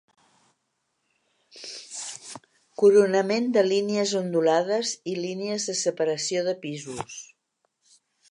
Coronament 2.83 3.51
de 3.59 3.65
línies 3.67 4.15
ondulades 4.21 4.95
i 5.13 5.15
línies 5.21 5.69
de 5.73 5.79
separació 5.83 6.45
de 6.51 6.57
pisos. 6.67 7.21